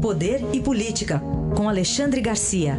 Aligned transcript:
Poder 0.00 0.40
e 0.54 0.62
Política, 0.62 1.20
com 1.54 1.68
Alexandre 1.68 2.22
Garcia. 2.22 2.74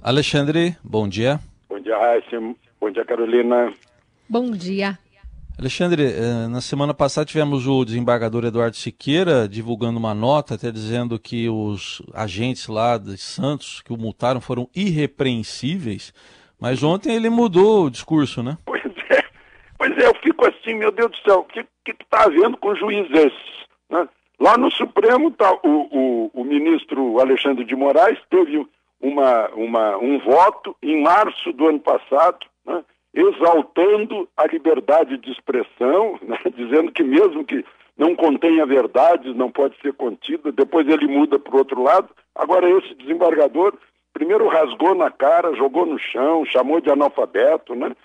Alexandre, 0.00 0.76
bom 0.84 1.08
dia. 1.08 1.40
Bom 1.68 1.80
dia, 1.80 1.98
Raíssa. 1.98 2.54
Bom 2.80 2.88
dia, 2.92 3.04
Carolina. 3.04 3.72
Bom 4.28 4.52
dia. 4.52 4.96
Alexandre, 5.58 6.04
eh, 6.04 6.46
na 6.48 6.60
semana 6.60 6.94
passada 6.94 7.26
tivemos 7.26 7.66
o 7.66 7.84
desembargador 7.84 8.44
Eduardo 8.44 8.76
Siqueira 8.76 9.48
divulgando 9.48 9.98
uma 9.98 10.14
nota, 10.14 10.54
até 10.54 10.70
dizendo 10.70 11.18
que 11.18 11.48
os 11.48 12.00
agentes 12.14 12.68
lá 12.68 12.96
de 12.96 13.18
Santos 13.18 13.82
que 13.82 13.92
o 13.92 13.96
multaram 13.96 14.40
foram 14.40 14.70
irrepreensíveis, 14.72 16.14
mas 16.60 16.84
ontem 16.84 17.12
ele 17.12 17.28
mudou 17.28 17.86
o 17.86 17.90
discurso, 17.90 18.40
né? 18.40 18.56
Pois 18.64 18.78
pois 18.87 18.87
eu 20.04 20.14
fico 20.22 20.46
assim, 20.46 20.74
meu 20.74 20.90
Deus 20.90 21.10
do 21.10 21.16
céu, 21.18 21.40
o 21.40 21.44
que 21.44 21.66
está 21.90 22.24
havendo 22.24 22.56
com 22.56 22.74
juízes? 22.74 23.32
Né? 23.90 24.08
Lá 24.40 24.56
no 24.56 24.70
Supremo 24.70 25.30
tá, 25.30 25.52
o, 25.62 25.68
o, 25.68 26.30
o, 26.32 26.44
ministro 26.44 27.18
Alexandre 27.20 27.64
de 27.64 27.74
Moraes 27.74 28.18
teve 28.30 28.66
uma, 29.00 29.48
uma, 29.50 29.96
um 29.98 30.18
voto 30.20 30.76
em 30.82 31.02
março 31.02 31.52
do 31.52 31.66
ano 31.66 31.80
passado, 31.80 32.46
né? 32.64 32.84
exaltando 33.12 34.28
a 34.36 34.46
liberdade 34.46 35.16
de 35.18 35.32
expressão, 35.32 36.18
né, 36.22 36.38
dizendo 36.54 36.92
que 36.92 37.02
mesmo 37.02 37.44
que 37.44 37.64
não 37.96 38.14
contenha 38.14 38.64
verdades, 38.64 39.34
não 39.34 39.50
pode 39.50 39.76
ser 39.80 39.92
contida, 39.92 40.52
depois 40.52 40.86
ele 40.86 41.08
muda 41.08 41.36
para 41.36 41.52
o 41.52 41.58
outro 41.58 41.82
lado. 41.82 42.08
Agora, 42.32 42.70
esse 42.70 42.94
desembargador, 42.94 43.74
primeiro 44.12 44.46
rasgou 44.46 44.94
na 44.94 45.10
cara, 45.10 45.56
jogou 45.56 45.84
no 45.84 45.98
chão, 45.98 46.44
chamou 46.44 46.80
de 46.80 46.90
analfabeto, 46.90 47.74
né? 47.74 47.96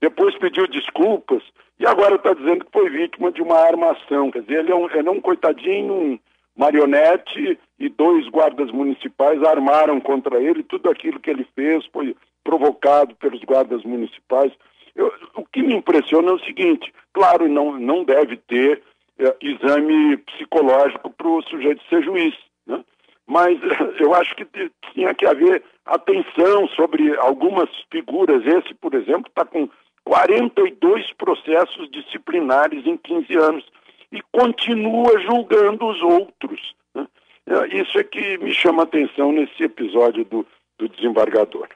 Depois 0.00 0.36
pediu 0.38 0.66
desculpas, 0.66 1.42
e 1.78 1.86
agora 1.86 2.16
está 2.16 2.32
dizendo 2.32 2.64
que 2.64 2.72
foi 2.72 2.88
vítima 2.90 3.30
de 3.30 3.42
uma 3.42 3.58
armação. 3.58 4.30
Quer 4.30 4.42
dizer, 4.42 4.60
ele 4.60 4.72
é 4.72 4.74
um, 4.74 4.90
ele 4.90 5.08
é 5.08 5.10
um 5.10 5.20
coitadinho, 5.20 5.92
um 5.92 6.18
marionete, 6.56 7.58
e 7.78 7.88
dois 7.88 8.28
guardas 8.28 8.70
municipais 8.70 9.42
armaram 9.42 10.00
contra 10.00 10.40
ele, 10.40 10.62
tudo 10.62 10.90
aquilo 10.90 11.20
que 11.20 11.30
ele 11.30 11.46
fez 11.54 11.84
foi 11.92 12.16
provocado 12.42 13.14
pelos 13.16 13.42
guardas 13.42 13.82
municipais. 13.84 14.52
Eu, 14.94 15.12
o 15.34 15.44
que 15.44 15.62
me 15.62 15.74
impressiona 15.74 16.30
é 16.30 16.34
o 16.34 16.44
seguinte: 16.44 16.92
claro, 17.12 17.48
não, 17.48 17.78
não 17.78 18.04
deve 18.04 18.36
ter 18.36 18.82
é, 19.18 19.36
exame 19.42 20.16
psicológico 20.18 21.10
para 21.10 21.28
o 21.28 21.42
sujeito 21.42 21.82
ser 21.88 22.02
juiz, 22.02 22.34
né? 22.66 22.82
mas 23.26 23.58
eu 24.00 24.14
acho 24.14 24.34
que 24.36 24.46
tinha 24.92 25.14
que 25.14 25.26
haver 25.26 25.62
atenção 25.84 26.66
sobre 26.68 27.14
algumas 27.18 27.68
figuras. 27.90 28.44
Esse, 28.46 28.74
por 28.74 28.94
exemplo, 28.94 29.28
está 29.28 29.44
com 29.44 29.68
42 30.06 31.12
processos 31.14 31.90
disciplinares 31.90 32.86
em 32.86 32.96
15 32.96 33.36
anos 33.36 33.64
e 34.12 34.22
continua 34.30 35.20
julgando 35.20 35.84
os 35.84 36.00
outros. 36.00 36.74
Né? 36.94 37.08
É, 37.44 37.80
isso 37.82 37.98
é 37.98 38.04
que 38.04 38.38
me 38.38 38.54
chama 38.54 38.82
a 38.82 38.84
atenção 38.84 39.32
nesse 39.32 39.64
episódio 39.64 40.24
do, 40.24 40.46
do 40.78 40.88
desembargador. 40.88 41.66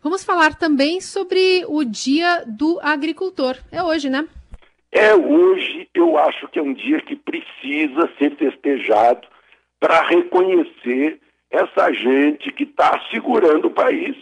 Vamos 0.00 0.24
falar 0.24 0.54
também 0.54 1.00
sobre 1.00 1.64
o 1.66 1.82
Dia 1.82 2.44
do 2.46 2.78
Agricultor. 2.80 3.56
É 3.72 3.82
hoje, 3.82 4.08
né? 4.08 4.28
É 4.92 5.12
hoje, 5.16 5.88
eu 5.92 6.16
acho 6.16 6.46
que 6.48 6.60
é 6.60 6.62
um 6.62 6.72
dia 6.72 7.00
que 7.00 7.16
precisa 7.16 8.08
ser 8.18 8.36
festejado 8.36 9.26
para 9.80 10.06
reconhecer 10.06 11.20
essa 11.50 11.92
gente 11.92 12.52
que 12.52 12.62
está 12.62 13.00
segurando 13.10 13.66
o 13.66 13.72
país. 13.72 14.16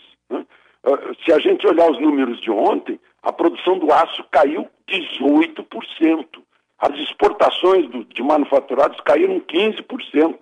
Ah, 0.87 1.15
se 1.25 1.33
a 1.33 1.39
gente 1.41 1.67
olhar 1.67 1.91
os 1.91 2.01
números 2.01 2.41
de 2.41 2.51
ontem, 2.51 3.01
a 3.20 3.33
produção 3.33 3.77
do 3.77 3.92
aço 3.92 4.25
caiu 4.31 4.69
18%. 4.89 6.27
As 6.79 6.97
exportações 7.01 7.91
do, 7.91 8.05
de 8.05 8.23
manufaturados 8.23 9.01
caíram 9.01 9.41
15%. 9.41 10.39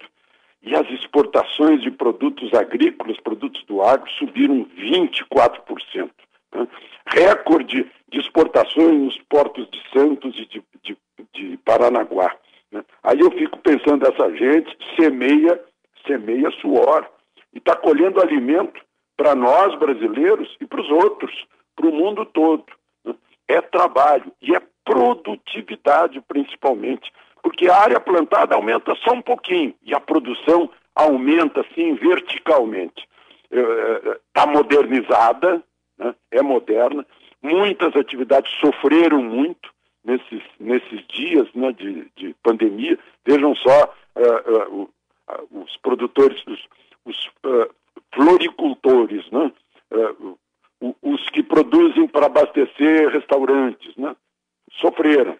E 0.63 0.75
as 0.75 0.89
exportações 0.91 1.83
de 1.83 1.91
produtos 1.91 2.53
agrícolas, 2.53 3.19
produtos 3.21 3.63
do 3.65 3.83
agro, 3.83 4.11
subiram 4.13 4.67
24%. 4.79 6.11
Né? 6.55 6.69
Recorde 7.07 7.91
de 8.09 8.21
exportações 8.21 9.01
nos 9.01 9.19
portos 9.29 9.69
de 9.71 9.83
Santos 9.93 10.35
e 10.39 10.47
de, 10.47 10.63
de, 10.83 10.97
de 11.33 11.57
Paranaguá. 11.59 12.35
Né? 12.71 12.85
Aí 13.03 13.21
eu 13.21 13.31
fico 13.31 13.59
pensando, 13.59 14.07
essa 14.07 14.31
gente 14.35 14.77
semeia, 14.97 15.59
semeia 16.07 16.51
suor 16.61 17.09
e 17.53 17.59
está 17.59 17.77
colhendo 17.77 18.21
alimento 18.21 18.84
para 19.17 19.35
nós 19.35 19.79
brasileiros 19.79 20.57
e 20.61 20.67
para 20.67 20.81
os 20.81 20.91
outros, 20.91 21.47
para 21.77 21.87
o 21.87 21.93
mundo 21.93 22.25
todo. 22.27 22.65
Né? 23.05 23.15
É 23.49 23.61
trabalho 23.61 24.33
e 24.41 24.55
é 24.55 24.63
produtividade 24.85 26.21
principalmente 26.29 27.11
porque 27.45 27.69
a 27.69 27.77
área 27.77 28.01
plantada 28.01 28.55
aumenta 28.55 28.95
só 28.97 29.13
um 29.13 29.21
pouquinho 29.21 29.75
e 29.83 29.95
a 29.95 30.01
produção 30.01 30.71
aumenta 30.95 31.61
assim 31.61 31.95
verticalmente. 31.95 33.07
Está 33.51 34.47
modernizada, 34.47 35.63
né? 35.99 36.15
é 36.31 36.41
moderna, 36.41 37.07
muitas 37.43 37.95
atividades 37.95 38.51
sofreram 38.59 39.23
muito 39.23 39.71
nesses, 40.03 40.43
nesses 40.59 41.07
dias 41.09 41.47
né, 41.55 41.71
de, 41.73 42.11
de 42.17 42.35
pandemia. 42.43 42.99
Vejam 43.27 43.55
só 43.55 43.95
uh, 44.17 44.51
uh, 44.51 44.83
uh, 44.83 45.63
os 45.63 45.77
produtores, 45.77 46.43
os, 46.47 46.67
os 47.05 47.31
floricultores, 48.15 49.25
né? 49.31 49.53
os 51.03 51.31
que 51.31 51.43
produzem 51.43 52.07
para 52.07 52.27
abastecer 52.27 53.09
restaurantes, 53.11 53.95
né? 53.97 54.15
sofreram. 54.81 55.37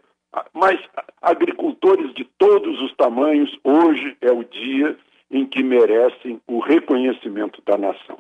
Mas 0.53 0.81
agricultores 1.21 2.13
de 2.15 2.25
todos 2.39 2.81
os 2.83 2.95
tamanhos, 2.97 3.51
hoje 3.63 4.17
é 4.21 4.33
o 4.33 4.45
dia 4.45 4.97
em 5.31 5.47
que 5.47 5.63
merecem 5.63 6.41
o 6.47 6.61
reconhecimento 6.61 7.63
da 7.65 7.77
nação. 7.77 8.19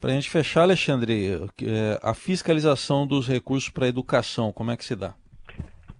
Para 0.00 0.10
a 0.10 0.14
gente 0.14 0.28
fechar, 0.28 0.62
Alexandre, 0.62 1.48
é, 1.62 1.98
a 2.02 2.12
fiscalização 2.12 3.06
dos 3.06 3.26
recursos 3.26 3.70
para 3.70 3.86
a 3.86 3.88
educação, 3.88 4.52
como 4.52 4.70
é 4.70 4.76
que 4.76 4.84
se 4.84 4.94
dá? 4.94 5.14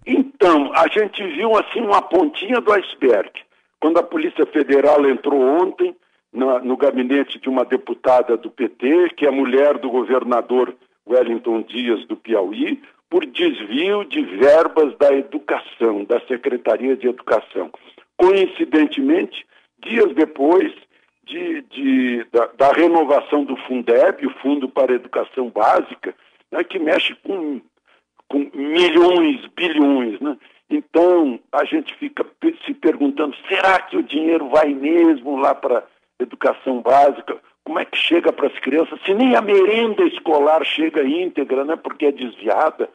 Então, 0.05 0.71
a 0.75 0.87
gente 0.87 1.25
viu 1.35 1.57
assim 1.57 1.81
uma 1.81 2.01
pontinha 2.01 2.61
do 2.61 2.71
iceberg. 2.71 3.31
Quando 3.79 3.97
a 3.97 4.03
Polícia 4.03 4.45
Federal 4.45 5.07
entrou 5.09 5.41
ontem 5.41 5.95
no, 6.35 6.59
no 6.59 6.77
gabinete 6.77 7.39
de 7.39 7.49
uma 7.49 7.65
deputada 7.65 8.37
do 8.37 8.51
PT, 8.51 9.11
que 9.15 9.25
é 9.25 9.31
mulher 9.31 9.77
do 9.77 9.89
governador 9.89 10.75
Wellington 11.07 11.61
Dias 11.61 12.05
do 12.05 12.15
Piauí, 12.15 12.81
por 13.09 13.25
desvio 13.25 14.03
de 14.03 14.21
verbas 14.21 14.95
da 14.97 15.13
educação, 15.13 16.03
da 16.03 16.19
Secretaria 16.21 16.97
de 16.97 17.07
Educação. 17.07 17.71
Coincidentemente, 18.17 19.45
dias 19.79 20.13
depois 20.13 20.73
de, 21.23 21.61
de 21.63 22.25
da, 22.31 22.47
da, 22.57 22.71
renovação 22.71 23.43
do 23.43 23.55
Fundeb, 23.57 24.25
o 24.25 24.33
Fundo 24.41 24.67
para 24.67 24.91
a 24.91 24.95
Educação 24.95 25.49
Básica, 25.49 26.13
né, 26.51 26.63
que 26.63 26.79
mexe 26.79 27.15
com, 27.23 27.61
com 28.27 28.49
milhões, 28.53 29.45
bilhões. 29.55 30.19
Né? 30.19 30.37
Então, 30.69 31.39
a 31.51 31.63
gente 31.65 31.93
fica 31.95 32.25
se 32.65 32.73
perguntando: 32.73 33.35
será 33.47 33.79
que 33.81 33.97
o 33.97 34.03
dinheiro 34.03 34.49
vai 34.49 34.73
mesmo 34.73 35.37
lá 35.37 35.53
para 35.53 35.83
educação 36.19 36.81
básica? 36.81 37.37
Como 37.63 37.79
é 37.79 37.85
que 37.85 37.97
chega 37.97 38.31
para 38.31 38.47
as 38.47 38.59
crianças? 38.59 38.99
Se 39.05 39.13
nem 39.13 39.35
a 39.35 39.41
merenda 39.41 40.03
escolar 40.03 40.63
chega 40.63 41.03
íntegra, 41.03 41.65
né, 41.65 41.75
porque 41.75 42.05
é 42.05 42.11
desviada. 42.11 42.89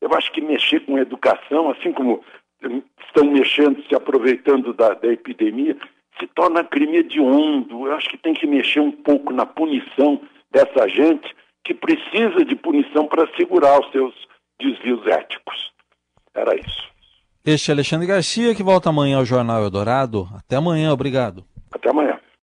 Eu 0.00 0.12
acho 0.14 0.32
que 0.32 0.40
mexer 0.40 0.80
com 0.80 0.98
educação, 0.98 1.70
assim 1.70 1.92
como 1.92 2.22
estão 3.06 3.24
mexendo, 3.30 3.82
se 3.88 3.94
aproveitando 3.94 4.72
da, 4.72 4.94
da 4.94 5.08
epidemia, 5.08 5.76
se 6.18 6.26
torna 6.28 6.64
crime 6.64 6.98
hediondo. 6.98 7.86
Eu 7.86 7.94
acho 7.94 8.08
que 8.08 8.18
tem 8.18 8.34
que 8.34 8.46
mexer 8.46 8.80
um 8.80 8.92
pouco 8.92 9.32
na 9.32 9.46
punição 9.46 10.20
dessa 10.50 10.88
gente 10.88 11.34
que 11.64 11.74
precisa 11.74 12.44
de 12.44 12.54
punição 12.54 13.06
para 13.06 13.28
segurar 13.36 13.80
os 13.80 13.90
seus 13.90 14.14
desvios 14.58 15.06
éticos. 15.06 15.72
Era 16.34 16.54
isso. 16.54 16.86
Este 17.44 17.70
é 17.70 17.74
Alexandre 17.74 18.06
Garcia, 18.06 18.54
que 18.54 18.62
volta 18.62 18.88
amanhã 18.88 19.18
ao 19.18 19.24
Jornal 19.24 19.62
Eldorado. 19.62 20.26
Até 20.36 20.56
amanhã, 20.56 20.92
obrigado. 20.92 21.44
Até 21.72 21.90
amanhã. 21.90 22.15